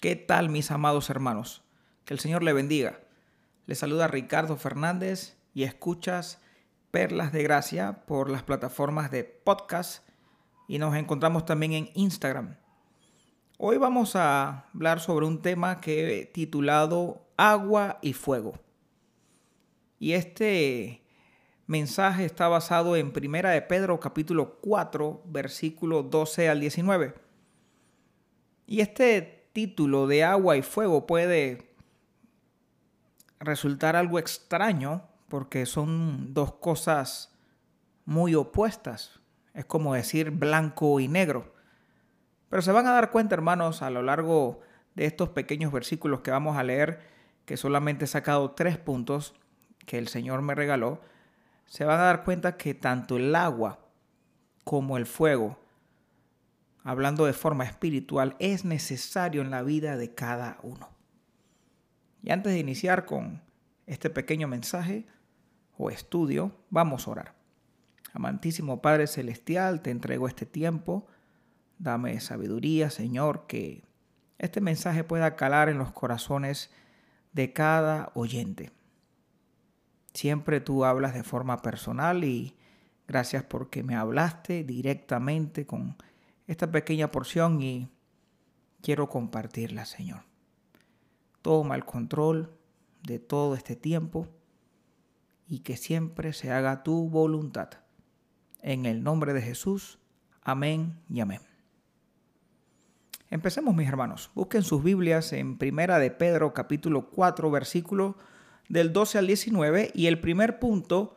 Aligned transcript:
¿Qué 0.00 0.14
tal 0.14 0.48
mis 0.48 0.70
amados 0.70 1.10
hermanos? 1.10 1.64
Que 2.04 2.14
el 2.14 2.20
Señor 2.20 2.44
le 2.44 2.52
bendiga. 2.52 3.00
Le 3.66 3.74
saluda 3.74 4.06
Ricardo 4.06 4.56
Fernández 4.56 5.36
y 5.54 5.64
escuchas 5.64 6.40
Perlas 6.92 7.32
de 7.32 7.42
Gracia 7.42 8.04
por 8.06 8.30
las 8.30 8.44
plataformas 8.44 9.10
de 9.10 9.24
podcast 9.24 10.08
y 10.68 10.78
nos 10.78 10.94
encontramos 10.94 11.46
también 11.46 11.72
en 11.72 11.90
Instagram. 11.94 12.58
Hoy 13.56 13.76
vamos 13.76 14.14
a 14.14 14.68
hablar 14.72 15.00
sobre 15.00 15.26
un 15.26 15.42
tema 15.42 15.80
que 15.80 16.20
he 16.20 16.26
titulado 16.26 17.26
Agua 17.36 17.98
y 18.00 18.12
Fuego. 18.12 18.54
Y 19.98 20.12
este 20.12 21.02
mensaje 21.66 22.24
está 22.24 22.46
basado 22.46 22.94
en 22.94 23.12
Primera 23.12 23.50
de 23.50 23.62
Pedro 23.62 23.98
capítulo 23.98 24.60
4, 24.60 25.24
versículo 25.26 26.04
12 26.04 26.48
al 26.48 26.60
19. 26.60 27.14
Y 28.68 28.80
este 28.80 29.37
título 29.52 30.06
de 30.06 30.24
agua 30.24 30.56
y 30.56 30.62
fuego 30.62 31.06
puede 31.06 31.74
resultar 33.40 33.96
algo 33.96 34.18
extraño 34.18 35.02
porque 35.28 35.66
son 35.66 36.34
dos 36.34 36.54
cosas 36.54 37.34
muy 38.04 38.34
opuestas. 38.34 39.20
Es 39.54 39.64
como 39.64 39.94
decir 39.94 40.30
blanco 40.30 41.00
y 41.00 41.08
negro. 41.08 41.54
Pero 42.48 42.62
se 42.62 42.72
van 42.72 42.86
a 42.86 42.92
dar 42.92 43.10
cuenta, 43.10 43.34
hermanos, 43.34 43.82
a 43.82 43.90
lo 43.90 44.02
largo 44.02 44.60
de 44.94 45.04
estos 45.04 45.30
pequeños 45.30 45.72
versículos 45.72 46.20
que 46.20 46.30
vamos 46.30 46.56
a 46.56 46.62
leer, 46.62 47.00
que 47.44 47.56
solamente 47.56 48.06
he 48.06 48.08
sacado 48.08 48.52
tres 48.52 48.78
puntos 48.78 49.34
que 49.84 49.98
el 49.98 50.08
Señor 50.08 50.42
me 50.42 50.54
regaló, 50.54 51.00
se 51.66 51.84
van 51.84 52.00
a 52.00 52.04
dar 52.04 52.24
cuenta 52.24 52.56
que 52.56 52.74
tanto 52.74 53.16
el 53.16 53.34
agua 53.34 53.80
como 54.64 54.96
el 54.96 55.06
fuego 55.06 55.58
hablando 56.88 57.26
de 57.26 57.34
forma 57.34 57.64
espiritual, 57.64 58.34
es 58.38 58.64
necesario 58.64 59.42
en 59.42 59.50
la 59.50 59.62
vida 59.62 59.98
de 59.98 60.14
cada 60.14 60.56
uno. 60.62 60.88
Y 62.22 62.30
antes 62.30 62.54
de 62.54 62.60
iniciar 62.60 63.04
con 63.04 63.42
este 63.84 64.08
pequeño 64.08 64.48
mensaje 64.48 65.06
o 65.76 65.90
estudio, 65.90 66.56
vamos 66.70 67.06
a 67.06 67.10
orar. 67.10 67.34
Amantísimo 68.14 68.80
Padre 68.80 69.06
Celestial, 69.06 69.82
te 69.82 69.90
entrego 69.90 70.28
este 70.28 70.46
tiempo. 70.46 71.06
Dame 71.78 72.18
sabiduría, 72.20 72.88
Señor, 72.88 73.46
que 73.46 73.84
este 74.38 74.62
mensaje 74.62 75.04
pueda 75.04 75.36
calar 75.36 75.68
en 75.68 75.76
los 75.76 75.92
corazones 75.92 76.70
de 77.34 77.52
cada 77.52 78.12
oyente. 78.14 78.72
Siempre 80.14 80.62
tú 80.62 80.86
hablas 80.86 81.12
de 81.12 81.22
forma 81.22 81.60
personal 81.60 82.24
y 82.24 82.56
gracias 83.06 83.42
porque 83.42 83.82
me 83.82 83.94
hablaste 83.94 84.64
directamente 84.64 85.66
con 85.66 85.98
esta 86.48 86.70
pequeña 86.70 87.12
porción 87.12 87.60
y 87.62 87.88
quiero 88.82 89.08
compartirla, 89.08 89.84
Señor. 89.84 90.22
Toma 91.42 91.76
el 91.76 91.84
control 91.84 92.50
de 93.02 93.18
todo 93.18 93.54
este 93.54 93.76
tiempo 93.76 94.26
y 95.46 95.60
que 95.60 95.76
siempre 95.76 96.32
se 96.32 96.50
haga 96.50 96.82
tu 96.82 97.08
voluntad. 97.08 97.68
En 98.60 98.86
el 98.86 99.02
nombre 99.04 99.34
de 99.34 99.42
Jesús, 99.42 99.98
amén 100.42 100.98
y 101.08 101.20
amén. 101.20 101.42
Empecemos, 103.30 103.76
mis 103.76 103.88
hermanos. 103.88 104.30
Busquen 104.34 104.62
sus 104.62 104.82
Biblias 104.82 105.34
en 105.34 105.58
Primera 105.58 105.98
de 105.98 106.10
Pedro, 106.10 106.54
capítulo 106.54 107.10
4, 107.10 107.50
versículo 107.50 108.16
del 108.70 108.94
12 108.94 109.18
al 109.18 109.26
19, 109.26 109.90
y 109.94 110.06
el 110.06 110.18
primer 110.18 110.58
punto 110.58 111.14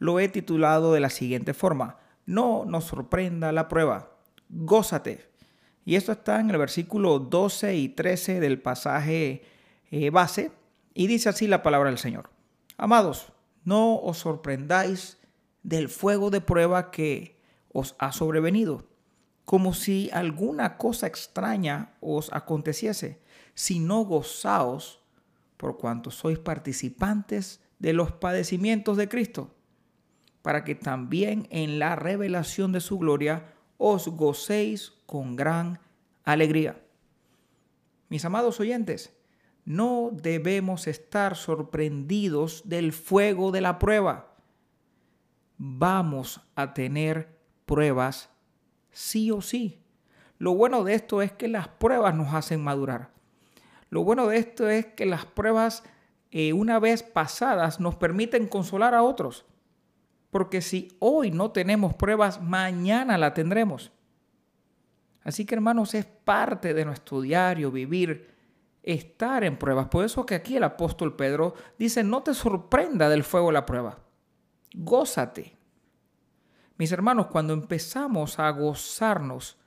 lo 0.00 0.18
he 0.18 0.28
titulado 0.28 0.92
de 0.92 0.98
la 0.98 1.08
siguiente 1.08 1.54
forma: 1.54 1.98
No 2.26 2.64
nos 2.64 2.84
sorprenda 2.84 3.52
la 3.52 3.68
prueba 3.68 4.11
gózate. 4.52 5.28
Y 5.84 5.96
esto 5.96 6.12
está 6.12 6.38
en 6.38 6.50
el 6.50 6.58
versículo 6.58 7.18
12 7.18 7.74
y 7.74 7.88
13 7.88 8.38
del 8.38 8.60
pasaje 8.60 9.42
eh, 9.90 10.10
base. 10.10 10.52
Y 10.94 11.08
dice 11.08 11.30
así 11.30 11.48
la 11.48 11.62
palabra 11.62 11.90
del 11.90 11.98
Señor. 11.98 12.30
Amados, 12.76 13.32
no 13.64 13.96
os 13.96 14.18
sorprendáis 14.18 15.18
del 15.62 15.88
fuego 15.88 16.30
de 16.30 16.40
prueba 16.40 16.90
que 16.90 17.40
os 17.72 17.96
ha 17.98 18.12
sobrevenido, 18.12 18.86
como 19.44 19.74
si 19.74 20.10
alguna 20.12 20.76
cosa 20.76 21.06
extraña 21.06 21.94
os 22.00 22.30
aconteciese, 22.32 23.22
sino 23.54 24.04
gozaos 24.04 25.00
por 25.56 25.78
cuanto 25.78 26.10
sois 26.10 26.38
participantes 26.38 27.60
de 27.78 27.92
los 27.92 28.12
padecimientos 28.12 28.96
de 28.96 29.08
Cristo, 29.08 29.54
para 30.42 30.64
que 30.64 30.74
también 30.74 31.46
en 31.50 31.78
la 31.78 31.96
revelación 31.96 32.72
de 32.72 32.80
su 32.80 32.98
gloria 32.98 33.51
os 33.82 34.06
gocéis 34.06 34.94
con 35.06 35.34
gran 35.34 35.80
alegría. 36.22 36.80
Mis 38.08 38.24
amados 38.24 38.60
oyentes, 38.60 39.12
no 39.64 40.10
debemos 40.12 40.86
estar 40.86 41.34
sorprendidos 41.34 42.62
del 42.64 42.92
fuego 42.92 43.50
de 43.50 43.60
la 43.60 43.80
prueba. 43.80 44.36
Vamos 45.58 46.40
a 46.54 46.74
tener 46.74 47.36
pruebas 47.66 48.30
sí 48.92 49.32
o 49.32 49.40
sí. 49.40 49.82
Lo 50.38 50.54
bueno 50.54 50.84
de 50.84 50.94
esto 50.94 51.20
es 51.20 51.32
que 51.32 51.48
las 51.48 51.66
pruebas 51.66 52.14
nos 52.14 52.34
hacen 52.34 52.62
madurar. 52.62 53.10
Lo 53.90 54.04
bueno 54.04 54.28
de 54.28 54.38
esto 54.38 54.68
es 54.68 54.86
que 54.86 55.06
las 55.06 55.26
pruebas, 55.26 55.82
eh, 56.30 56.52
una 56.52 56.78
vez 56.78 57.02
pasadas, 57.02 57.80
nos 57.80 57.96
permiten 57.96 58.46
consolar 58.46 58.94
a 58.94 59.02
otros. 59.02 59.44
Porque 60.32 60.62
si 60.62 60.88
hoy 60.98 61.30
no 61.30 61.50
tenemos 61.50 61.92
pruebas, 61.92 62.40
mañana 62.40 63.18
la 63.18 63.34
tendremos. 63.34 63.92
Así 65.22 65.44
que 65.44 65.54
hermanos, 65.54 65.92
es 65.92 66.06
parte 66.06 66.72
de 66.72 66.86
nuestro 66.86 67.20
diario 67.20 67.70
vivir, 67.70 68.30
estar 68.82 69.44
en 69.44 69.58
pruebas. 69.58 69.88
Por 69.88 70.06
eso 70.06 70.24
que 70.24 70.34
aquí 70.34 70.56
el 70.56 70.64
apóstol 70.64 71.16
Pedro 71.16 71.52
dice, 71.78 72.02
no 72.02 72.22
te 72.22 72.32
sorprenda 72.32 73.10
del 73.10 73.24
fuego 73.24 73.52
la 73.52 73.66
prueba. 73.66 73.98
Gózate. 74.72 75.54
Mis 76.78 76.92
hermanos, 76.92 77.26
cuando 77.26 77.52
empezamos 77.52 78.38
a 78.38 78.48
gozarnos 78.52 79.58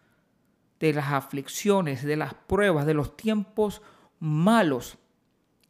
de 0.79 0.93
las 0.93 1.13
aflicciones, 1.13 2.03
de 2.03 2.15
las 2.15 2.33
pruebas, 2.33 2.87
de 2.87 2.95
los 2.95 3.15
tiempos 3.15 3.83
malos, 4.17 4.97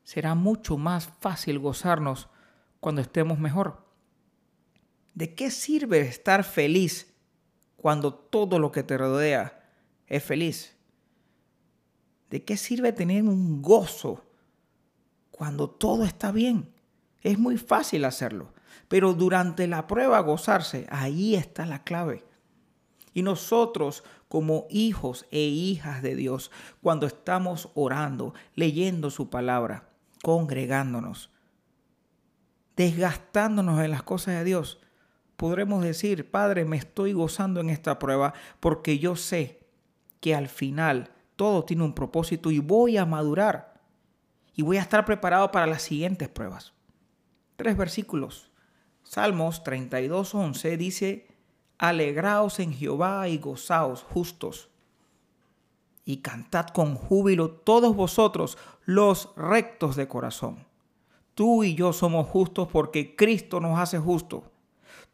será 0.03 0.35
mucho 0.35 0.77
más 0.77 1.09
fácil 1.19 1.59
gozarnos 1.59 2.29
cuando 2.79 3.01
estemos 3.01 3.39
mejor. 3.39 3.84
¿De 5.15 5.33
qué 5.33 5.49
sirve 5.49 6.01
estar 6.01 6.43
feliz 6.43 7.13
cuando 7.77 8.13
todo 8.13 8.59
lo 8.59 8.71
que 8.71 8.83
te 8.83 8.97
rodea 8.97 9.63
es 10.07 10.23
feliz? 10.23 10.75
¿De 12.29 12.43
qué 12.43 12.57
sirve 12.57 12.91
tener 12.91 13.23
un 13.23 13.61
gozo 13.61 14.25
cuando 15.31 15.69
todo 15.69 16.03
está 16.03 16.33
bien? 16.33 16.69
Es 17.21 17.39
muy 17.39 17.57
fácil 17.57 18.03
hacerlo, 18.03 18.53
pero 18.89 19.13
durante 19.13 19.67
la 19.67 19.87
prueba 19.87 20.19
gozarse, 20.19 20.85
ahí 20.89 21.35
está 21.35 21.65
la 21.65 21.83
clave. 21.83 22.25
Y 23.13 23.23
nosotros 23.23 24.03
como 24.27 24.67
hijos 24.69 25.25
e 25.31 25.39
hijas 25.39 26.01
de 26.01 26.15
Dios, 26.15 26.51
cuando 26.81 27.07
estamos 27.07 27.69
orando, 27.73 28.33
leyendo 28.53 29.09
su 29.09 29.29
palabra, 29.29 29.87
congregándonos, 30.21 31.31
desgastándonos 32.75 33.81
en 33.81 33.91
las 33.91 34.03
cosas 34.03 34.35
de 34.35 34.43
Dios, 34.43 34.81
podremos 35.35 35.83
decir, 35.83 36.29
Padre, 36.31 36.65
me 36.65 36.77
estoy 36.77 37.13
gozando 37.13 37.59
en 37.59 37.69
esta 37.69 37.99
prueba 37.99 38.33
porque 38.59 38.99
yo 38.99 39.15
sé 39.15 39.59
que 40.19 40.35
al 40.35 40.47
final 40.47 41.11
todo 41.35 41.65
tiene 41.65 41.83
un 41.83 41.93
propósito 41.93 42.51
y 42.51 42.59
voy 42.59 42.97
a 42.97 43.05
madurar 43.05 43.81
y 44.55 44.61
voy 44.61 44.77
a 44.77 44.81
estar 44.81 45.05
preparado 45.05 45.51
para 45.51 45.67
las 45.67 45.81
siguientes 45.81 46.29
pruebas. 46.29 46.73
Tres 47.57 47.77
versículos. 47.77 48.51
Salmos 49.03 49.63
32, 49.63 50.33
11 50.33 50.77
dice, 50.77 51.27
Alegraos 51.77 52.59
en 52.59 52.73
Jehová 52.73 53.27
y 53.27 53.37
gozaos 53.37 54.03
justos. 54.03 54.69
Y 56.05 56.17
cantad 56.17 56.67
con 56.67 56.95
júbilo 56.95 57.51
todos 57.51 57.95
vosotros 57.95 58.57
los 58.85 59.29
rectos 59.35 59.95
de 59.95 60.07
corazón. 60.07 60.65
Tú 61.33 61.63
y 61.63 61.75
yo 61.75 61.91
somos 61.91 62.27
justos 62.27 62.69
porque 62.71 63.15
Cristo 63.15 63.59
nos 63.59 63.77
hace 63.77 63.99
justos. 63.99 64.43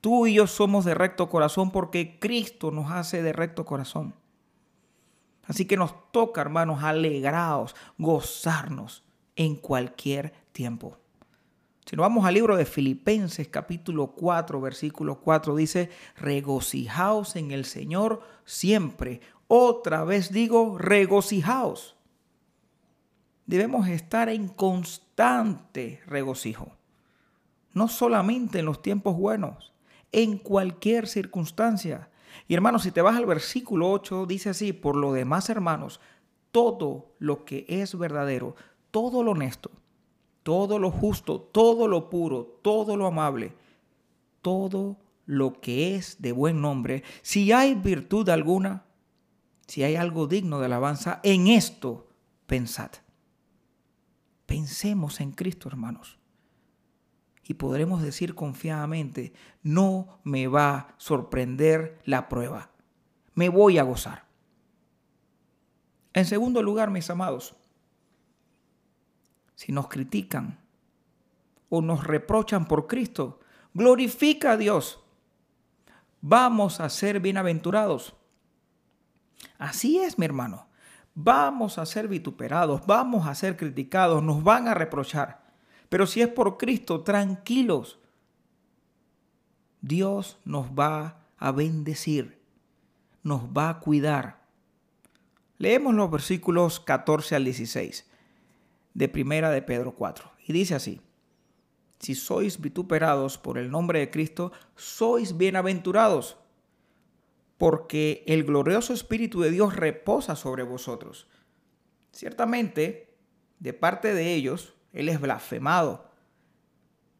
Tú 0.01 0.25
y 0.25 0.33
yo 0.33 0.47
somos 0.47 0.83
de 0.83 0.95
recto 0.95 1.29
corazón 1.29 1.71
porque 1.71 2.17
Cristo 2.19 2.71
nos 2.71 2.91
hace 2.91 3.21
de 3.21 3.33
recto 3.33 3.65
corazón. 3.65 4.15
Así 5.45 5.65
que 5.65 5.77
nos 5.77 6.11
toca, 6.11 6.41
hermanos, 6.41 6.83
alegraos, 6.83 7.75
gozarnos 7.97 9.03
en 9.35 9.55
cualquier 9.55 10.33
tiempo. 10.51 10.97
Si 11.85 11.95
nos 11.95 12.03
vamos 12.03 12.25
al 12.25 12.33
libro 12.33 12.57
de 12.57 12.65
Filipenses 12.65 13.47
capítulo 13.47 14.07
4, 14.07 14.59
versículo 14.61 15.19
4, 15.19 15.55
dice, 15.55 15.89
regocijaos 16.15 17.35
en 17.35 17.51
el 17.51 17.65
Señor 17.65 18.21
siempre. 18.45 19.21
Otra 19.47 20.03
vez 20.03 20.31
digo, 20.31 20.77
regocijaos. 20.77 21.95
Debemos 23.45 23.87
estar 23.87 24.29
en 24.29 24.47
constante 24.47 26.01
regocijo. 26.05 26.71
No 27.73 27.87
solamente 27.87 28.59
en 28.59 28.65
los 28.65 28.81
tiempos 28.81 29.17
buenos, 29.17 29.70
en 30.11 30.37
cualquier 30.37 31.07
circunstancia. 31.07 32.09
Y 32.47 32.53
hermanos, 32.53 32.83
si 32.83 32.91
te 32.91 33.01
vas 33.01 33.15
al 33.15 33.25
versículo 33.25 33.91
8, 33.91 34.25
dice 34.25 34.49
así, 34.49 34.73
por 34.73 34.95
lo 34.95 35.13
demás, 35.13 35.49
hermanos, 35.49 35.99
todo 36.51 37.13
lo 37.19 37.45
que 37.45 37.65
es 37.67 37.97
verdadero, 37.97 38.55
todo 38.91 39.23
lo 39.23 39.31
honesto, 39.31 39.71
todo 40.43 40.79
lo 40.79 40.91
justo, 40.91 41.39
todo 41.39 41.87
lo 41.87 42.09
puro, 42.09 42.59
todo 42.61 42.97
lo 42.97 43.07
amable, 43.07 43.53
todo 44.41 44.97
lo 45.25 45.61
que 45.61 45.95
es 45.95 46.21
de 46.21 46.31
buen 46.31 46.61
nombre, 46.61 47.03
si 47.21 47.51
hay 47.51 47.75
virtud 47.75 48.27
alguna, 48.29 48.85
si 49.67 49.83
hay 49.83 49.95
algo 49.95 50.27
digno 50.27 50.59
de 50.59 50.65
alabanza, 50.65 51.21
en 51.23 51.47
esto 51.47 52.07
pensad. 52.47 52.91
Pensemos 54.45 55.21
en 55.21 55.31
Cristo, 55.31 55.69
hermanos. 55.69 56.20
Y 57.51 57.55
podremos 57.55 58.01
decir 58.01 58.33
confiadamente, 58.33 59.33
no 59.61 60.21
me 60.23 60.47
va 60.47 60.73
a 60.73 60.95
sorprender 60.95 61.99
la 62.05 62.29
prueba. 62.29 62.69
Me 63.33 63.49
voy 63.49 63.77
a 63.77 63.83
gozar. 63.83 64.23
En 66.13 66.25
segundo 66.25 66.63
lugar, 66.63 66.91
mis 66.91 67.09
amados, 67.09 67.53
si 69.55 69.73
nos 69.73 69.89
critican 69.89 70.61
o 71.67 71.81
nos 71.81 72.05
reprochan 72.05 72.69
por 72.69 72.87
Cristo, 72.87 73.41
glorifica 73.73 74.53
a 74.53 74.57
Dios. 74.57 75.03
Vamos 76.21 76.79
a 76.79 76.87
ser 76.87 77.19
bienaventurados. 77.19 78.15
Así 79.57 79.99
es, 79.99 80.17
mi 80.17 80.23
hermano. 80.23 80.69
Vamos 81.15 81.79
a 81.79 81.85
ser 81.85 82.07
vituperados, 82.07 82.85
vamos 82.85 83.27
a 83.27 83.35
ser 83.35 83.57
criticados, 83.57 84.23
nos 84.23 84.41
van 84.41 84.69
a 84.69 84.73
reprochar. 84.73 85.50
Pero 85.91 86.07
si 86.07 86.21
es 86.21 86.29
por 86.29 86.57
Cristo, 86.57 87.01
tranquilos. 87.01 87.99
Dios 89.81 90.39
nos 90.45 90.67
va 90.67 91.27
a 91.35 91.51
bendecir, 91.51 92.39
nos 93.23 93.41
va 93.47 93.67
a 93.67 93.79
cuidar. 93.81 94.47
Leemos 95.57 95.93
los 95.93 96.09
versículos 96.09 96.79
14 96.79 97.35
al 97.35 97.43
16 97.43 98.09
de 98.93 99.09
Primera 99.09 99.49
de 99.49 99.61
Pedro 99.61 99.93
4 99.93 100.31
y 100.47 100.53
dice 100.53 100.75
así: 100.75 101.01
Si 101.99 102.15
sois 102.15 102.61
vituperados 102.61 103.37
por 103.37 103.57
el 103.57 103.69
nombre 103.69 103.99
de 103.99 104.11
Cristo, 104.11 104.53
sois 104.77 105.35
bienaventurados 105.35 106.37
porque 107.57 108.23
el 108.27 108.45
glorioso 108.45 108.93
Espíritu 108.93 109.41
de 109.41 109.51
Dios 109.51 109.75
reposa 109.75 110.37
sobre 110.37 110.63
vosotros. 110.63 111.27
Ciertamente, 112.13 113.13
de 113.59 113.73
parte 113.73 114.13
de 114.13 114.33
ellos, 114.33 114.73
Él 114.93 115.09
es 115.09 115.19
blasfemado, 115.19 116.05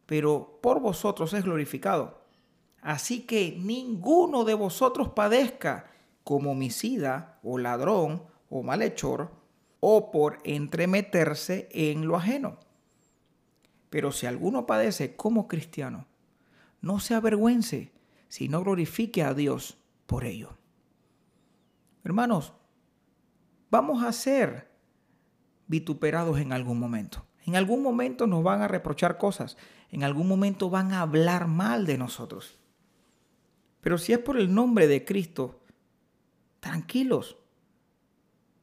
pero 0.06 0.58
por 0.62 0.80
vosotros 0.80 1.32
es 1.32 1.44
glorificado. 1.44 2.22
Así 2.80 3.22
que 3.22 3.56
ninguno 3.58 4.44
de 4.44 4.54
vosotros 4.54 5.10
padezca 5.10 5.90
como 6.24 6.52
homicida 6.52 7.38
o 7.42 7.58
ladrón 7.58 8.24
o 8.50 8.62
malhechor 8.62 9.30
o 9.80 10.10
por 10.10 10.38
entremeterse 10.44 11.68
en 11.72 12.06
lo 12.06 12.16
ajeno. 12.16 12.58
Pero 13.90 14.12
si 14.12 14.26
alguno 14.26 14.66
padece 14.66 15.16
como 15.16 15.48
cristiano, 15.48 16.06
no 16.80 16.98
se 16.98 17.14
avergüence, 17.14 17.92
sino 18.28 18.62
glorifique 18.62 19.22
a 19.22 19.34
Dios 19.34 19.78
por 20.06 20.24
ello. 20.24 20.56
Hermanos, 22.04 22.52
vamos 23.70 24.02
a 24.02 24.12
ser 24.12 24.68
vituperados 25.66 26.38
en 26.40 26.52
algún 26.52 26.78
momento. 26.78 27.24
En 27.46 27.56
algún 27.56 27.82
momento 27.82 28.26
nos 28.26 28.42
van 28.42 28.62
a 28.62 28.68
reprochar 28.68 29.18
cosas. 29.18 29.56
En 29.90 30.04
algún 30.04 30.28
momento 30.28 30.70
van 30.70 30.92
a 30.92 31.00
hablar 31.00 31.48
mal 31.48 31.86
de 31.86 31.98
nosotros. 31.98 32.58
Pero 33.80 33.98
si 33.98 34.12
es 34.12 34.18
por 34.18 34.38
el 34.38 34.54
nombre 34.54 34.86
de 34.86 35.04
Cristo, 35.04 35.60
tranquilos. 36.60 37.36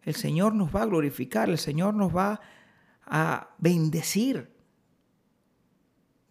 El 0.02 0.16
Señor 0.16 0.56
nos 0.56 0.74
va 0.74 0.84
a 0.84 0.86
glorificar, 0.86 1.50
el 1.50 1.58
Señor 1.58 1.94
nos 1.94 2.16
va 2.16 2.40
a 3.06 3.50
bendecir. 3.58 4.56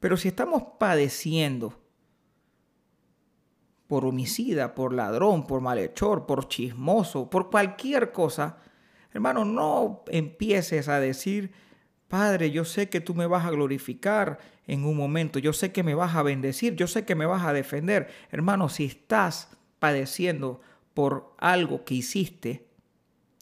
Pero 0.01 0.17
si 0.17 0.29
estamos 0.29 0.63
padeciendo 0.79 1.79
por 3.87 4.05
homicida, 4.05 4.75
por 4.75 4.93
ladrón, 4.93 5.47
por 5.47 5.61
malhechor, 5.61 6.27
por 6.27 6.49
chismoso, 6.49 7.29
por 7.29 7.51
cualquier 7.51 8.13
cosa, 8.13 8.59
hermano, 9.13 9.45
no 9.45 10.05
empieces 10.09 10.89
a 10.89 11.01
decir, 11.01 11.53
Padre, 12.09 12.51
yo 12.51 12.65
sé 12.65 12.89
que 12.89 13.01
tú 13.01 13.15
me 13.15 13.27
vas 13.27 13.45
a 13.45 13.51
glorificar 13.51 14.39
en 14.67 14.85
un 14.85 14.97
momento, 14.97 15.39
yo 15.39 15.53
sé 15.53 15.73
que 15.73 15.83
me 15.83 15.95
vas 15.95 16.15
a 16.15 16.23
bendecir, 16.23 16.75
yo 16.75 16.87
sé 16.87 17.05
que 17.05 17.15
me 17.15 17.27
vas 17.27 17.45
a 17.45 17.53
defender. 17.53 18.09
Hermano, 18.31 18.69
si 18.71 18.87
estás 18.87 19.57
padeciendo 19.79 20.61
por 20.95 21.35
algo 21.39 21.85
que 21.85 21.95
hiciste, 21.95 22.67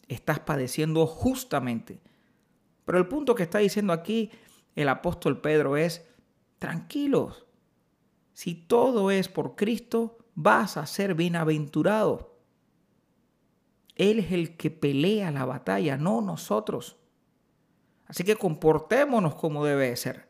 estás 0.09 0.39
padeciendo 0.39 1.07
justamente. 1.07 2.01
Pero 2.85 2.97
el 2.97 3.07
punto 3.07 3.35
que 3.35 3.43
está 3.43 3.59
diciendo 3.59 3.93
aquí 3.93 4.31
el 4.75 4.89
apóstol 4.89 5.41
Pedro 5.41 5.75
es, 5.75 6.07
tranquilos, 6.59 7.45
si 8.33 8.53
todo 8.53 9.09
es 9.11 9.27
por 9.27 9.55
Cristo, 9.55 10.19
vas 10.35 10.77
a 10.77 10.85
ser 10.85 11.15
bienaventurado. 11.15 12.37
Él 13.95 14.19
es 14.19 14.31
el 14.31 14.55
que 14.55 14.69
pelea 14.69 15.31
la 15.31 15.45
batalla, 15.45 15.97
no 15.97 16.21
nosotros. 16.21 16.97
Así 18.07 18.23
que 18.23 18.35
comportémonos 18.35 19.35
como 19.35 19.65
debe 19.65 19.95
ser. 19.95 20.27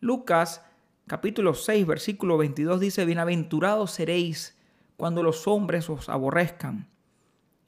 Lucas 0.00 0.62
capítulo 1.06 1.54
6 1.54 1.86
versículo 1.86 2.38
22 2.38 2.80
dice, 2.80 3.04
bienaventurados 3.04 3.90
seréis 3.90 4.56
cuando 4.96 5.22
los 5.22 5.46
hombres 5.46 5.90
os 5.90 6.08
aborrezcan 6.08 6.88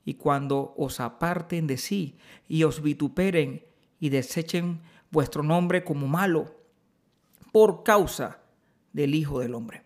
y 0.05 0.15
cuando 0.15 0.75
os 0.77 1.01
aparten 1.01 1.67
de 1.67 1.77
sí 1.77 2.17
y 2.49 2.63
os 2.65 2.83
vituperen 2.83 3.65
y 4.01 4.09
desechen 4.09 4.81
vuestro 5.11 5.43
nombre 5.43 5.85
como 5.85 6.07
malo 6.07 6.55
por 7.53 7.83
causa 7.83 8.39
del 8.93 9.15
Hijo 9.15 9.41
del 9.41 9.55
Hombre. 9.55 9.83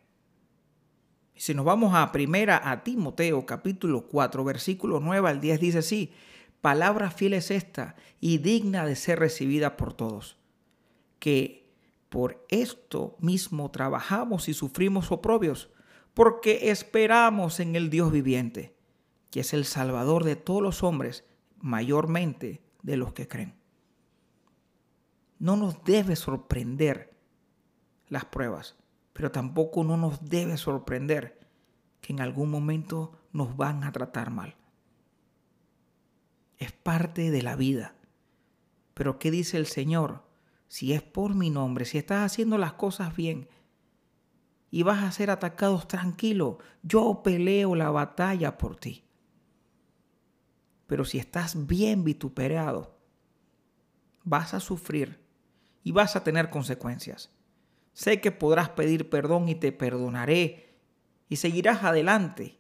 Si 1.35 1.55
nos 1.55 1.64
vamos 1.64 1.94
a 1.94 2.12
primera 2.12 2.70
a 2.70 2.85
Timoteo 2.85 3.47
capítulo 3.47 4.06
4 4.08 4.44
versículo 4.44 5.00
9 5.00 5.29
al 5.29 5.41
10 5.41 5.61
dice 5.61 5.79
así, 5.79 6.12
palabra 6.61 7.11
fiel 7.11 7.35
es 7.35 7.51
esta 7.51 7.97
y 8.21 8.39
digna 8.39 8.85
de 8.85 8.97
ser 8.97 9.19
recibida 9.19 9.77
por 9.77 9.95
todos, 9.95 10.37
que 11.19 11.73
por 12.09 12.45
esto 12.49 13.17
mismo 13.21 13.71
trabajamos 13.71 14.49
y 14.49 14.55
sufrimos 14.55 15.12
oprobios, 15.12 15.71
porque 16.15 16.71
esperamos 16.71 17.61
en 17.61 17.77
el 17.77 17.89
Dios 17.89 18.11
viviente, 18.12 18.75
que 19.31 19.40
es 19.40 19.52
el 19.52 19.64
Salvador 19.64 20.25
de 20.25 20.37
todos 20.37 20.62
los 20.62 20.83
hombres, 20.83 21.25
mayormente 21.61 22.62
de 22.83 22.97
los 22.97 23.12
que 23.12 23.29
creen. 23.29 23.55
No 25.38 25.57
nos 25.57 25.83
debe 25.85 26.17
sorprender 26.17 27.14
las 28.09 28.25
pruebas 28.25 28.76
pero 29.21 29.31
tampoco 29.31 29.85
no 29.85 29.99
nos 29.99 30.25
debe 30.31 30.57
sorprender 30.57 31.38
que 32.00 32.14
en 32.14 32.21
algún 32.21 32.50
momento 32.50 33.19
nos 33.33 33.55
van 33.55 33.85
a 33.85 33.93
tratar 33.93 34.31
mal. 34.31 34.57
Es 36.61 36.73
parte 36.73 37.31
de 37.31 37.43
la 37.43 37.57
vida. 37.57 37.95
Pero 38.95 39.19
¿qué 39.19 39.31
dice 39.31 39.57
el 39.57 39.67
Señor? 39.67 40.23
Si 40.69 40.93
es 40.93 41.02
por 41.02 41.35
mi 41.35 41.50
nombre, 41.50 41.87
si 41.87 41.99
estás 41.99 42.31
haciendo 42.31 42.59
las 42.59 42.75
cosas 42.75 43.17
bien 43.17 43.49
y 44.71 44.85
vas 44.85 45.02
a 45.02 45.11
ser 45.11 45.31
atacados 45.31 45.88
tranquilo, 45.88 46.59
yo 46.83 47.23
peleo 47.25 47.75
la 47.75 47.90
batalla 47.90 48.57
por 48.59 48.76
ti. 48.76 49.05
Pero 50.87 51.05
si 51.05 51.19
estás 51.19 51.67
bien 51.67 52.05
vituperado, 52.05 52.99
vas 54.23 54.52
a 54.55 54.61
sufrir 54.61 55.19
y 55.83 55.93
vas 55.93 56.14
a 56.14 56.23
tener 56.23 56.50
consecuencias. 56.50 57.31
Sé 57.95 58.21
que 58.21 58.33
podrás 58.33 58.69
pedir 58.69 59.09
perdón 59.09 59.49
y 59.49 59.55
te 59.55 59.73
perdonaré 59.73 60.79
y 61.29 61.37
seguirás 61.37 61.85
adelante. 61.85 62.59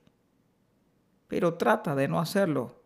Pero 1.28 1.54
trata 1.54 1.94
de 1.94 2.08
no 2.08 2.18
hacerlo. 2.18 2.79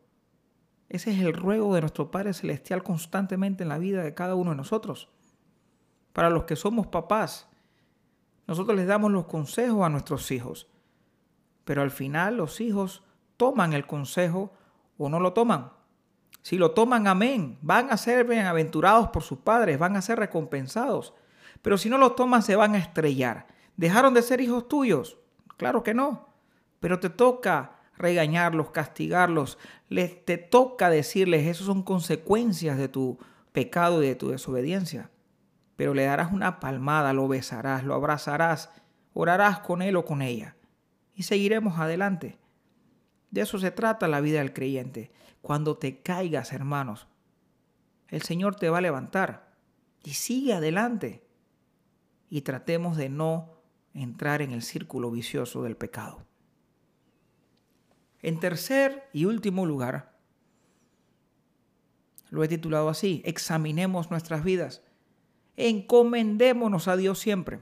Ese 0.89 1.13
es 1.13 1.21
el 1.21 1.33
ruego 1.33 1.75
de 1.75 1.81
nuestro 1.81 2.11
Padre 2.11 2.35
Celestial 2.35 2.83
constantemente 2.83 3.63
en 3.63 3.69
la 3.69 3.79
vida 3.79 4.03
de 4.03 4.15
cada 4.15 4.35
uno 4.35 4.51
de 4.51 4.57
nosotros. 4.57 5.09
Para 6.13 6.31
los 6.31 6.45
que 6.45 6.57
somos 6.57 6.87
papás, 6.87 7.49
nosotros 8.47 8.77
les 8.77 8.87
damos 8.87 9.11
los 9.11 9.27
consejos 9.27 9.85
a 9.85 9.89
nuestros 9.89 10.31
hijos. 10.31 10.69
Pero 11.65 11.83
al 11.83 11.91
final 11.91 12.37
los 12.37 12.61
hijos 12.61 13.03
toman 13.37 13.73
el 13.73 13.87
consejo 13.87 14.53
o 14.99 15.09
no 15.09 15.19
lo 15.19 15.33
toman. 15.33 15.73
Si 16.43 16.59
lo 16.59 16.73
toman, 16.73 17.07
amén. 17.07 17.59
Van 17.63 17.91
a 17.91 17.97
ser 17.97 18.27
bienaventurados 18.27 19.09
por 19.09 19.23
sus 19.23 19.39
padres, 19.39 19.79
van 19.79 19.97
a 19.97 20.03
ser 20.03 20.19
recompensados. 20.19 21.15
Pero 21.63 21.79
si 21.79 21.89
no 21.89 21.97
los 21.97 22.17
tomas 22.17 22.45
se 22.45 22.55
van 22.55 22.75
a 22.75 22.79
estrellar. 22.79 23.47
¿Dejaron 23.77 24.13
de 24.13 24.23
ser 24.23 24.41
hijos 24.41 24.69
tuyos? 24.69 25.17
Claro 25.57 25.83
que 25.83 25.95
no. 25.95 26.29
Pero 26.81 27.01
te 27.01 27.09
toca 27.09 27.79
regañarlos, 27.97 28.71
castigarlos. 28.71 29.59
Les, 29.89 30.25
te 30.25 30.39
toca 30.39 30.91
decirles, 30.91 31.47
eso 31.47 31.65
son 31.65 31.83
consecuencias 31.83 32.79
de 32.79 32.89
tu 32.89 33.19
pecado 33.53 34.03
y 34.03 34.09
de 34.09 34.15
tu 34.15 34.31
desobediencia. 34.31 35.11
Pero 35.77 35.95
le 35.95 36.05
darás 36.05 36.33
una 36.33 36.61
palmada, 36.61 37.13
lo 37.13 37.29
besarás, 37.29 37.85
lo 37.85 37.95
abrazarás, 37.95 38.71
orarás 39.13 39.61
con 39.61 39.83
él 39.83 39.97
o 39.97 40.05
con 40.05 40.23
ella. 40.23 40.57
Y 41.15 41.25
seguiremos 41.25 41.79
adelante. 41.79 42.39
De 43.31 43.41
eso 43.41 43.59
se 43.59 43.71
trata 43.71 44.09
la 44.09 44.21
vida 44.21 44.39
del 44.39 44.53
creyente. 44.53 45.11
Cuando 45.43 45.77
te 45.77 46.01
caigas, 46.01 46.53
hermanos, 46.53 47.09
el 48.09 48.23
Señor 48.23 48.57
te 48.57 48.71
va 48.71 48.79
a 48.79 48.83
levantar 48.83 49.55
y 50.05 50.15
sigue 50.15 50.55
adelante. 50.55 51.27
Y 52.29 52.43
tratemos 52.43 52.97
de 52.97 53.09
no 53.09 53.61
entrar 53.93 54.43
en 54.43 54.53
el 54.53 54.63
círculo 54.63 55.11
vicioso 55.11 55.63
del 55.63 55.77
pecado. 55.77 56.25
En 58.25 58.41
tercer 58.41 59.07
y 59.13 59.27
último 59.27 59.67
lugar, 59.67 60.17
lo 62.31 62.43
he 62.43 62.49
titulado 62.49 62.89
así, 62.89 63.21
examinemos 63.27 64.11
nuestras 64.11 64.43
vidas, 64.43 64.83
encomendémonos 65.57 66.89
a 66.89 66.97
Dios 66.97 67.19
siempre. 67.19 67.61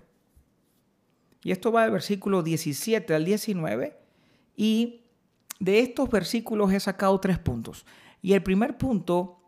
Y 1.42 1.50
esto 1.50 1.72
va 1.72 1.82
del 1.82 1.90
versículo 1.90 2.44
17 2.44 3.12
al 3.12 3.24
19 3.24 3.98
y 4.54 5.00
de 5.58 5.80
estos 5.80 6.08
versículos 6.08 6.72
he 6.72 6.78
sacado 6.78 7.18
tres 7.18 7.40
puntos. 7.40 7.84
Y 8.22 8.34
el 8.34 8.44
primer 8.44 8.78
punto, 8.78 9.42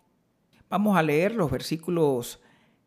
vamos 0.68 0.96
a 0.96 1.02
leer 1.04 1.36
los 1.36 1.48
versículos 1.48 2.40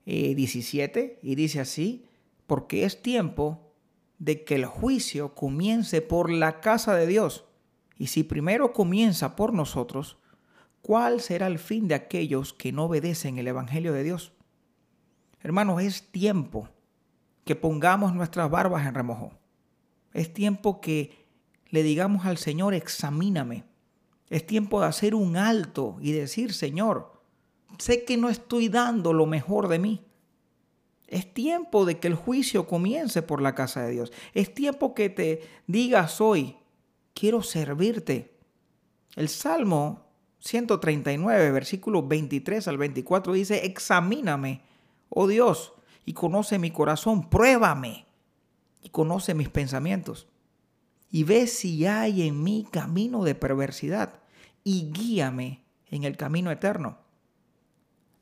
17 0.03 0.99
eh, 0.99 1.19
y 1.23 1.35
dice 1.35 1.61
así, 1.61 2.09
porque 2.45 2.83
es 2.83 3.01
tiempo 3.01 3.71
de 4.19 4.43
que 4.43 4.55
el 4.55 4.65
juicio 4.65 5.33
comience 5.33 6.01
por 6.01 6.29
la 6.29 6.59
casa 6.59 6.93
de 6.93 7.07
Dios. 7.07 7.46
Y 7.97 8.07
si 8.07 8.23
primero 8.23 8.73
comienza 8.73 9.35
por 9.35 9.53
nosotros, 9.53 10.17
¿cuál 10.81 11.21
será 11.21 11.47
el 11.47 11.59
fin 11.59 11.87
de 11.87 11.95
aquellos 11.95 12.53
que 12.53 12.71
no 12.71 12.85
obedecen 12.85 13.37
el 13.37 13.47
Evangelio 13.47 13.93
de 13.93 14.03
Dios? 14.03 14.33
Hermanos, 15.41 15.81
es 15.81 16.11
tiempo 16.11 16.69
que 17.45 17.55
pongamos 17.55 18.13
nuestras 18.13 18.49
barbas 18.49 18.85
en 18.85 18.93
remojo. 18.93 19.31
Es 20.13 20.33
tiempo 20.33 20.81
que 20.81 21.25
le 21.69 21.83
digamos 21.83 22.25
al 22.25 22.37
Señor, 22.37 22.73
examíname. 22.73 23.63
Es 24.29 24.45
tiempo 24.45 24.81
de 24.81 24.87
hacer 24.87 25.15
un 25.15 25.37
alto 25.37 25.97
y 26.01 26.11
decir, 26.11 26.53
Señor, 26.53 27.21
sé 27.77 28.03
que 28.03 28.17
no 28.17 28.29
estoy 28.29 28.67
dando 28.69 29.13
lo 29.13 29.25
mejor 29.25 29.67
de 29.67 29.79
mí. 29.79 30.05
Es 31.07 31.33
tiempo 31.33 31.85
de 31.85 31.99
que 31.99 32.07
el 32.07 32.15
juicio 32.15 32.67
comience 32.67 33.21
por 33.21 33.41
la 33.41 33.55
casa 33.55 33.81
de 33.83 33.91
Dios. 33.91 34.11
Es 34.33 34.53
tiempo 34.53 34.93
que 34.93 35.09
te 35.09 35.41
digas 35.65 36.19
hoy, 36.19 36.57
quiero 37.17 37.41
servirte. 37.41 38.37
El 39.15 39.27
Salmo 39.27 40.05
139, 40.39 41.51
versículos 41.51 42.07
23 42.07 42.67
al 42.67 42.77
24 42.77 43.33
dice, 43.33 43.65
examíname, 43.65 44.61
oh 45.09 45.27
Dios, 45.27 45.73
y 46.05 46.13
conoce 46.13 46.59
mi 46.59 46.69
corazón, 46.69 47.29
pruébame 47.29 48.05
y 48.83 48.89
conoce 48.89 49.33
mis 49.33 49.49
pensamientos. 49.49 50.27
Y 51.09 51.23
ve 51.23 51.47
si 51.47 51.87
hay 51.87 52.27
en 52.27 52.43
mí 52.43 52.67
camino 52.69 53.23
de 53.23 53.33
perversidad 53.33 54.19
y 54.63 54.91
guíame 54.91 55.63
en 55.87 56.03
el 56.03 56.17
camino 56.17 56.51
eterno. 56.51 56.99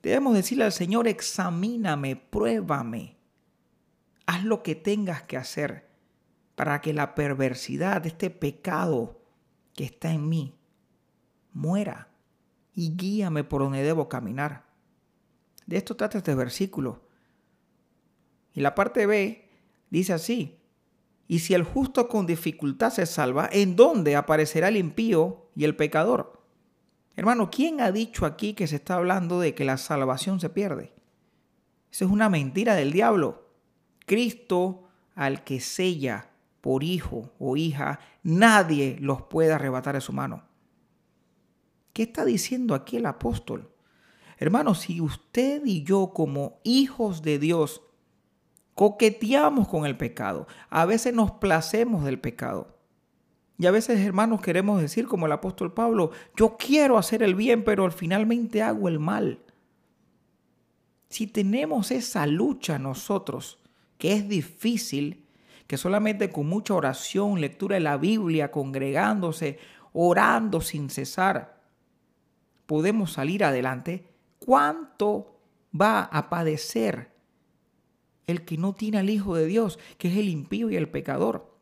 Debemos 0.04 0.36
decirle 0.36 0.64
al 0.64 0.72
Señor, 0.72 1.08
examíname, 1.08 2.16
pruébame. 2.16 3.18
Haz 4.28 4.44
lo 4.46 4.64
que 4.64 4.76
tengas 4.76 5.24
que 5.24 5.36
hacer 5.36 5.85
para 6.56 6.82
que 6.82 6.94
la 6.94 7.16
perversidad, 7.16 8.06
este 8.06 8.30
pecado 8.30 9.22
que 9.74 9.84
está 9.84 10.12
en 10.12 10.28
mí, 10.28 10.56
muera 11.54 12.10
y 12.74 12.96
guíame 12.96 13.44
por 13.44 13.62
donde 13.62 13.84
debo 13.84 14.10
caminar. 14.10 14.66
De 15.66 15.78
esto 15.78 15.96
trata 15.96 16.18
este 16.18 16.36
versículo. 16.36 17.02
Y 18.54 18.62
la 18.62 18.76
parte 18.76 19.06
B 19.06 19.50
dice 19.90 20.14
así, 20.14 20.60
y 21.28 21.40
si 21.40 21.54
el 21.54 21.64
justo 21.64 22.08
con 22.08 22.26
dificultad 22.26 22.92
se 22.92 23.06
salva, 23.06 23.50
¿en 23.52 23.76
dónde 23.76 24.16
aparecerá 24.16 24.68
el 24.68 24.78
impío 24.78 25.50
y 25.56 25.64
el 25.64 25.76
pecador? 25.76 26.44
Hermano, 27.16 27.50
¿quién 27.50 27.82
ha 27.82 27.92
dicho 27.92 28.26
aquí 28.26 28.54
que 28.54 28.68
se 28.68 28.76
está 28.76 28.96
hablando 28.96 29.40
de 29.40 29.56
que 29.56 29.66
la 29.66 29.78
salvación 29.78 30.40
se 30.40 30.50
pierde? 30.50 30.94
Esa 31.92 32.06
es 32.06 32.12
una 32.12 32.30
mentira 32.30 32.76
del 32.76 32.92
diablo. 32.92 33.50
Cristo 34.06 34.84
al 35.16 35.44
que 35.44 35.62
sella 35.62 36.30
por 36.66 36.84
hijo 36.84 37.30
o 37.38 37.56
hija, 37.58 38.00
nadie 38.24 38.98
los 39.00 39.22
puede 39.22 39.54
arrebatar 39.54 39.94
de 39.94 40.02
su 40.02 40.12
mano. 40.14 40.42
¿Qué 41.94 42.02
está 42.02 42.26
diciendo 42.26 42.74
aquí 42.74 42.98
el 42.98 43.06
apóstol? 43.06 43.70
Hermano, 44.40 44.74
si 44.74 45.00
usted 45.00 45.64
y 45.64 45.84
yo 45.84 46.12
como 46.12 46.58
hijos 46.64 47.22
de 47.22 47.38
Dios 47.38 47.84
coqueteamos 48.74 49.68
con 49.68 49.86
el 49.86 49.96
pecado. 49.96 50.48
A 50.72 50.88
veces 50.88 51.14
nos 51.14 51.34
placemos 51.34 52.04
del 52.04 52.20
pecado. 52.20 52.80
Y 53.60 53.68
a 53.68 53.72
veces, 53.72 54.00
hermanos, 54.00 54.42
queremos 54.42 54.82
decir 54.82 55.06
como 55.06 55.28
el 55.28 55.34
apóstol 55.34 55.72
Pablo, 55.72 56.10
yo 56.36 56.58
quiero 56.58 56.98
hacer 56.98 57.22
el 57.22 57.36
bien, 57.36 57.64
pero 57.64 57.92
finalmente 57.92 58.64
hago 58.64 58.88
el 58.88 58.98
mal. 58.98 59.40
Si 61.10 61.28
tenemos 61.28 61.92
esa 61.92 62.26
lucha 62.26 62.80
nosotros, 62.80 63.60
que 64.00 64.14
es 64.14 64.28
difícil, 64.28 65.25
que 65.68 65.78
solamente 65.78 66.30
con 66.30 66.48
mucha 66.48 66.74
oración, 66.74 67.42
lectura 67.42 67.76
de 67.76 67.82
la 67.82 67.98
Biblia, 67.98 68.52
congregándose, 68.52 69.60
orando 69.94 70.62
sin 70.62 70.90
cesar, 70.90 71.62
podemos 72.66 73.14
salir 73.14 73.44
adelante, 73.44 74.08
¿cuánto 74.40 75.40
va 75.80 76.04
a 76.04 76.30
padecer 76.30 77.16
el 78.28 78.44
que 78.44 78.58
no 78.58 78.74
tiene 78.74 78.98
al 78.98 79.10
Hijo 79.10 79.36
de 79.36 79.46
Dios, 79.46 79.80
que 79.98 80.08
es 80.08 80.18
el 80.18 80.30
impío 80.30 80.70
y 80.70 80.76
el 80.76 80.90
pecador. 80.90 81.54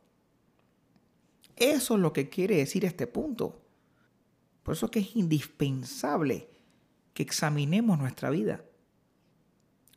Eso 1.55 1.95
es 1.95 1.99
lo 1.99 2.13
que 2.13 2.29
quiere 2.29 2.57
decir 2.57 2.85
este 2.85 3.07
punto. 3.07 3.61
Por 4.63 4.75
eso 4.75 4.89
que 4.89 4.99
es 4.99 5.15
indispensable 5.15 6.49
que 7.13 7.23
examinemos 7.23 7.99
nuestra 7.99 8.29
vida. 8.29 8.63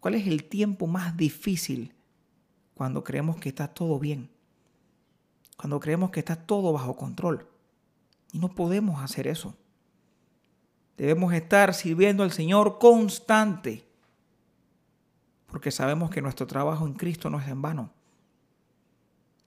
¿Cuál 0.01 0.17
es 0.17 0.27
el 0.27 0.45
tiempo 0.45 0.87
más 0.87 1.17
difícil 1.17 1.95
cuando 2.77 3.03
creemos 3.03 3.37
que 3.37 3.49
está 3.49 3.69
todo 3.69 3.99
bien? 3.99 4.31
Cuando 5.57 5.81
creemos 5.81 6.11
que 6.11 6.21
está 6.21 6.37
todo 6.37 6.73
bajo 6.73 6.97
control. 6.97 7.49
Y 8.33 8.39
no 8.39 8.55
podemos 8.55 9.03
hacer 9.03 9.27
eso. 9.27 9.57
Debemos 10.97 11.33
estar 11.33 11.75
sirviendo 11.75 12.23
al 12.23 12.33
Señor 12.33 12.79
constante 12.79 13.87
porque 15.57 15.71
sabemos 15.71 16.11
que 16.11 16.21
nuestro 16.21 16.47
trabajo 16.47 16.87
en 16.87 16.93
Cristo 16.93 17.31
no 17.31 17.41
es 17.41 17.49
en 17.49 17.63
vano. 17.63 17.91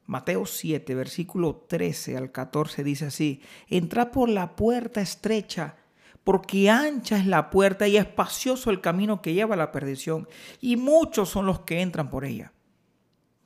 Mateo 0.08 0.48
7, 0.48 0.96
versículo 0.96 1.66
13 1.68 2.18
al 2.18 2.32
14 2.32 2.84
dice 2.84 3.06
así, 3.06 3.44
entra 3.68 4.10
por 4.10 4.28
la 4.28 4.56
puerta 4.56 5.02
estrecha, 5.02 5.76
porque 6.24 6.68
ancha 6.68 7.18
es 7.18 7.28
la 7.28 7.52
puerta 7.52 7.88
y 7.88 7.98
espacioso 7.98 8.72
el 8.72 8.82
camino 8.82 9.22
que 9.22 9.36
lleva 9.36 9.54
a 9.54 9.58
la 9.60 9.72
perdición, 9.72 10.28
y 10.60 10.78
muchos 10.78 11.30
son 11.30 11.46
los 11.46 11.60
que 11.60 11.82
entran 11.82 12.10
por 12.10 12.26
ella. 12.26 12.54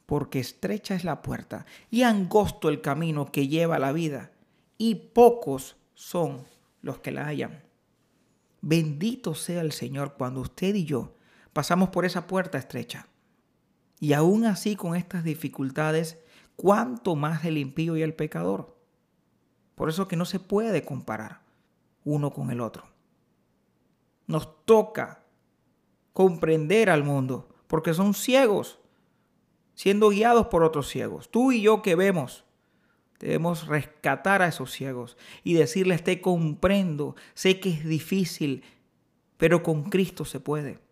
Porque 0.06 0.40
estrecha 0.40 0.96
es 0.96 1.04
la 1.04 1.22
puerta 1.22 1.66
y 1.90 2.04
angosto 2.04 2.70
el 2.70 2.82
camino 2.82 3.32
que 3.32 3.48
lleva 3.48 3.78
a 3.78 3.80
la 3.80 3.92
vida, 3.92 4.32
y 4.78 4.96
pocos 4.96 5.78
son 5.94 6.46
los 6.82 7.00
que 7.00 7.12
la 7.12 7.26
hallan. 7.26 7.64
Bendito 8.62 9.36
sea 9.36 9.62
el 9.62 9.72
Señor 9.72 10.16
cuando 10.18 10.42
usted 10.42 10.76
y 10.76 10.86
yo 10.86 11.16
pasamos 11.54 11.90
por 11.90 12.06
esa 12.06 12.28
puerta 12.28 12.58
estrecha. 12.58 13.08
Y 14.00 14.14
aún 14.14 14.46
así 14.46 14.76
con 14.76 14.96
estas 14.96 15.24
dificultades, 15.24 16.18
¿cuánto 16.56 17.16
más 17.16 17.46
el 17.46 17.58
impío 17.58 17.96
y 17.96 18.02
el 18.02 18.14
pecador? 18.14 18.78
Por 19.76 19.90
eso 19.90 20.08
que 20.08 20.16
no 20.16 20.26
se 20.26 20.40
puede 20.40 20.84
comparar 20.84 21.42
uno 22.04 22.32
con 22.32 22.52
el 22.52 22.60
otro. 22.60 22.84
Nos 24.28 24.66
toca 24.66 25.24
comprender 26.12 26.90
al 26.90 27.04
mundo, 27.04 27.50
porque 27.68 27.94
son 27.94 28.14
ciegos, 28.14 28.80
siendo 29.76 30.10
guiados 30.10 30.48
por 30.48 30.64
otros 30.64 30.90
ciegos. 30.90 31.30
Tú 31.30 31.52
y 31.52 31.62
yo 31.62 31.82
que 31.82 31.96
vemos, 31.96 32.44
debemos 33.20 33.68
rescatar 33.68 34.42
a 34.42 34.48
esos 34.48 34.72
ciegos 34.72 35.18
y 35.44 35.54
decirles, 35.54 36.04
te 36.04 36.22
comprendo, 36.22 37.16
sé 37.34 37.60
que 37.60 37.70
es 37.70 37.86
difícil, 37.86 38.64
pero 39.38 39.64
con 39.64 39.90
Cristo 39.90 40.26
se 40.26 40.40
puede 40.40 40.84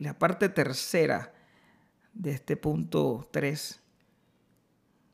la 0.00 0.18
parte 0.18 0.48
tercera 0.48 1.34
de 2.14 2.32
este 2.32 2.56
punto 2.56 3.28
3, 3.30 3.82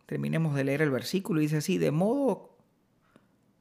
terminemos 0.07 0.55
de 0.55 0.63
leer 0.63 0.81
el 0.81 0.93
versículo, 0.93 1.41
dice 1.41 1.57
así, 1.57 1.77
de 1.77 1.91
modo 1.91 2.57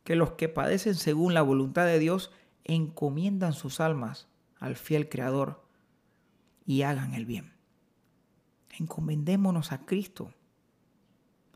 que 0.03 0.15
los 0.15 0.33
que 0.33 0.49
padecen 0.49 0.93
según 0.93 1.33
la 1.33 1.41
voluntad 1.41 1.85
de 1.85 1.97
Dios 1.97 2.31
encomiendan 2.63 3.53
sus 3.53 3.79
almas 3.79 4.27
al 4.59 4.75
fiel 4.75 5.09
Creador 5.09 5.63
y 6.63 6.83
hagan 6.83 7.15
el 7.15 7.25
bien. 7.25 7.54
Encomendémonos 8.79 9.71
a 9.71 9.85
Cristo, 9.85 10.33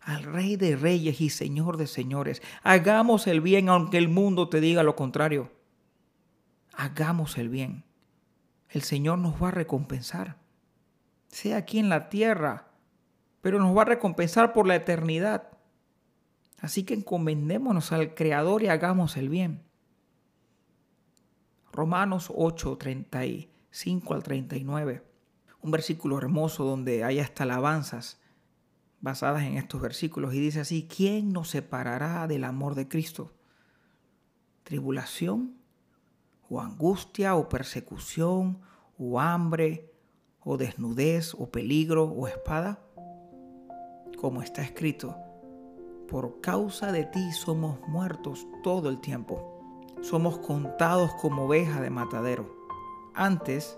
al 0.01 0.23
Rey 0.23 0.55
de 0.55 0.75
Reyes 0.75 1.21
y 1.21 1.29
Señor 1.29 1.77
de 1.77 1.87
Señores. 1.87 2.41
Hagamos 2.63 3.27
el 3.27 3.41
bien 3.41 3.69
aunque 3.69 3.97
el 3.97 4.09
mundo 4.09 4.49
te 4.49 4.61
diga 4.61 4.83
lo 4.83 4.95
contrario. 4.95 5.51
Hagamos 6.73 7.37
el 7.37 7.49
bien 7.49 7.83
el 8.69 8.83
Señor 8.83 9.17
nos 9.17 9.41
va 9.41 9.49
a 9.49 9.51
recompensar. 9.51 10.37
Sea 11.27 11.57
aquí 11.57 11.79
en 11.79 11.89
la 11.89 12.09
tierra, 12.09 12.67
pero 13.41 13.59
nos 13.59 13.75
va 13.75 13.81
a 13.81 13.85
recompensar 13.85 14.53
por 14.53 14.67
la 14.67 14.75
eternidad. 14.75 15.49
Así 16.59 16.83
que 16.83 16.93
encomendémonos 16.93 17.91
al 17.91 18.13
Creador 18.13 18.63
y 18.63 18.67
hagamos 18.67 19.17
el 19.17 19.29
bien. 19.29 19.63
Romanos 21.71 22.31
8, 22.35 22.77
35 22.77 24.13
al 24.13 24.23
39. 24.23 25.03
Un 25.61 25.71
versículo 25.71 26.17
hermoso 26.17 26.63
donde 26.63 27.03
hay 27.03 27.19
hasta 27.19 27.43
alabanzas 27.43 28.19
basadas 29.01 29.43
en 29.43 29.57
estos 29.57 29.81
versículos 29.81 30.33
y 30.33 30.39
dice 30.39 30.61
así, 30.61 30.87
¿quién 30.87 31.31
nos 31.31 31.49
separará 31.49 32.27
del 32.27 32.43
amor 32.43 32.75
de 32.75 32.87
Cristo? 32.87 33.33
¿Tribulación? 34.63 35.55
¿O 36.49 36.61
angustia? 36.61 37.35
¿O 37.35 37.49
persecución? 37.49 38.61
¿O 38.97 39.19
hambre? 39.19 39.93
¿O 40.41 40.57
desnudez? 40.57 41.33
¿O 41.33 41.49
peligro? 41.49 42.05
¿O 42.05 42.27
espada? 42.27 42.83
Como 44.17 44.41
está 44.41 44.61
escrito, 44.61 45.15
por 46.09 46.41
causa 46.41 46.91
de 46.91 47.05
ti 47.05 47.31
somos 47.31 47.79
muertos 47.87 48.47
todo 48.63 48.89
el 48.89 48.99
tiempo. 48.99 49.85
Somos 50.01 50.39
contados 50.39 51.13
como 51.21 51.45
oveja 51.45 51.81
de 51.81 51.89
matadero. 51.89 52.53
Antes, 53.13 53.77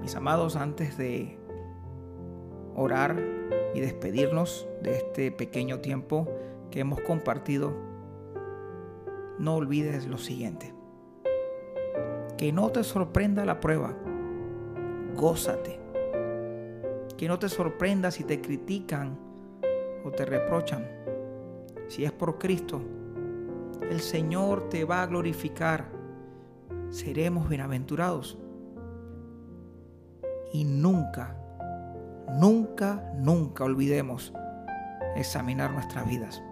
Mis 0.00 0.14
amados, 0.14 0.56
antes 0.56 0.96
de 0.96 1.38
orar 2.74 3.16
y 3.74 3.80
despedirnos 3.80 4.66
de 4.82 4.96
este 4.96 5.32
pequeño 5.32 5.80
tiempo 5.80 6.28
que 6.70 6.80
hemos 6.80 7.00
compartido, 7.00 7.72
no 9.38 9.56
olvides 9.56 10.06
lo 10.06 10.18
siguiente. 10.18 10.74
Que 12.36 12.52
no 12.52 12.70
te 12.70 12.84
sorprenda 12.84 13.44
la 13.44 13.60
prueba. 13.60 13.94
Gózate. 15.16 15.78
Que 17.16 17.28
no 17.28 17.38
te 17.38 17.48
sorprenda 17.48 18.10
si 18.10 18.24
te 18.24 18.40
critican 18.40 19.18
o 20.04 20.10
te 20.10 20.24
reprochan 20.24 21.00
si 21.90 22.04
es 22.04 22.12
por 22.12 22.38
Cristo, 22.38 22.80
el 23.90 23.98
Señor 23.98 24.68
te 24.68 24.84
va 24.84 25.02
a 25.02 25.06
glorificar. 25.06 25.90
Seremos 26.90 27.48
bienaventurados. 27.48 28.38
Y 30.52 30.64
nunca, 30.64 31.36
nunca, 32.30 33.12
nunca 33.16 33.64
olvidemos 33.64 34.32
examinar 35.16 35.72
nuestras 35.72 36.06
vidas. 36.06 36.42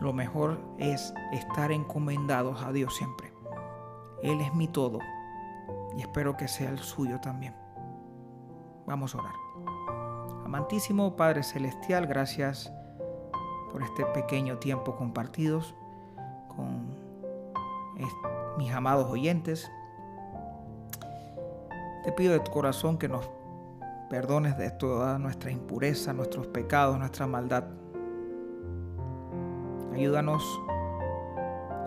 Lo 0.00 0.12
mejor 0.12 0.60
es 0.78 1.14
estar 1.32 1.72
encomendados 1.72 2.62
a 2.62 2.72
Dios 2.72 2.94
siempre. 2.94 3.32
Él 4.22 4.40
es 4.40 4.54
mi 4.54 4.68
todo 4.68 4.98
y 5.96 6.00
espero 6.00 6.36
que 6.36 6.48
sea 6.48 6.70
el 6.70 6.78
suyo 6.78 7.20
también. 7.20 7.54
Vamos 8.86 9.14
a 9.14 9.18
orar. 9.18 9.34
Amantísimo 10.44 11.16
Padre 11.16 11.42
Celestial, 11.42 12.06
gracias 12.06 12.72
por 13.72 13.82
este 13.82 14.06
pequeño 14.06 14.58
tiempo 14.58 14.96
compartidos 14.96 15.74
con 16.54 16.94
mis 18.56 18.72
amados 18.72 19.10
oyentes. 19.10 19.70
Te 22.06 22.12
pido 22.12 22.34
de 22.34 22.38
tu 22.38 22.52
corazón 22.52 22.98
que 22.98 23.08
nos 23.08 23.28
perdones 24.08 24.56
de 24.56 24.70
toda 24.70 25.18
nuestra 25.18 25.50
impureza, 25.50 26.12
nuestros 26.12 26.46
pecados, 26.46 26.96
nuestra 27.00 27.26
maldad. 27.26 27.64
Ayúdanos 29.92 30.44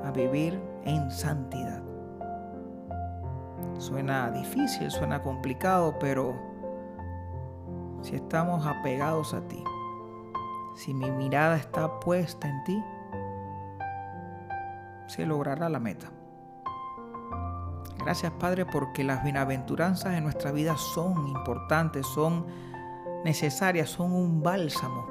a 0.03 0.11
vivir 0.11 0.61
en 0.83 1.09
santidad. 1.09 1.81
Suena 3.77 4.29
difícil, 4.31 4.91
suena 4.91 5.23
complicado, 5.23 5.95
pero 6.01 6.35
si 8.01 8.17
estamos 8.17 8.67
apegados 8.67 9.33
a 9.33 9.39
ti, 9.47 9.63
si 10.75 10.93
mi 10.93 11.09
mirada 11.11 11.55
está 11.55 11.97
puesta 12.01 12.49
en 12.49 12.63
ti, 12.65 12.83
se 15.07 15.25
logrará 15.25 15.69
la 15.69 15.79
meta. 15.79 16.11
Gracias 18.03 18.31
Padre 18.33 18.65
porque 18.65 19.03
las 19.03 19.23
bienaventuranzas 19.23 20.15
en 20.15 20.23
nuestra 20.23 20.51
vida 20.51 20.77
son 20.77 21.27
importantes, 21.27 22.07
son 22.07 22.45
necesarias, 23.23 23.89
son 23.89 24.13
un 24.13 24.41
bálsamo. 24.41 25.07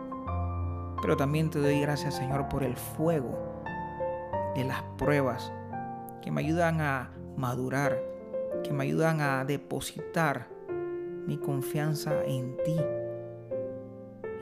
Pero 1.00 1.16
también 1.16 1.50
te 1.50 1.58
doy 1.60 1.80
gracias 1.80 2.14
Señor 2.14 2.48
por 2.48 2.64
el 2.64 2.76
fuego 2.76 3.62
de 4.56 4.64
las 4.64 4.82
pruebas 4.96 5.52
que 6.22 6.30
me 6.30 6.40
ayudan 6.40 6.80
a 6.80 7.10
madurar, 7.36 8.02
que 8.64 8.72
me 8.72 8.84
ayudan 8.84 9.20
a 9.20 9.44
depositar 9.44 10.48
mi 11.26 11.36
confianza 11.36 12.24
en 12.24 12.56
ti 12.64 12.76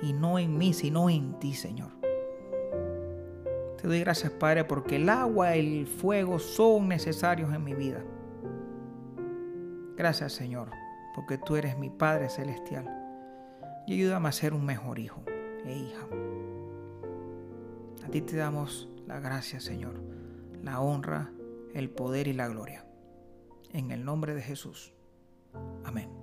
y 0.03 0.13
no 0.13 0.39
en 0.39 0.57
mí, 0.57 0.73
sino 0.73 1.11
en 1.11 1.39
ti, 1.39 1.53
Señor. 1.53 1.91
Te 3.81 3.89
doy 3.89 4.01
gracias, 4.01 4.33
Padre, 4.33 4.65
porque 4.65 4.97
el 4.97 5.09
agua 5.09 5.57
y 5.57 5.81
el 5.81 5.87
fuego 5.87 6.39
son 6.39 6.89
necesarios 6.89 7.53
en 7.53 7.65
mi 7.65 7.75
vida. 7.75 8.03
Gracias, 9.97 10.33
Señor, 10.33 10.71
porque 11.15 11.39
tú 11.39 11.57
eres 11.57 11.79
mi 11.79 11.91
Padre 11.91 12.29
Celestial 12.29 12.87
y 13.87 13.95
ayúdame 13.95 14.29
a 14.29 14.33
ser 14.33 14.53
un 14.53 14.65
mejor 14.65 14.99
hijo 14.99 15.23
e 15.65 15.77
hija. 15.77 16.07
A 18.05 18.09
ti 18.09 18.21
te 18.21 18.37
damos 18.37 18.89
la 19.07 19.21
gracia, 19.21 19.61
Señor, 19.61 19.95
la 20.63 20.81
honra, 20.81 21.33
el 21.75 21.91
poder 21.91 22.29
y 22.29 22.33
la 22.33 22.49
gloria. 22.49 22.85
En 23.73 23.91
el 23.91 24.05
nombre 24.05 24.35
de 24.35 24.43
Jesús. 24.43 24.93
Amén. 25.85 26.16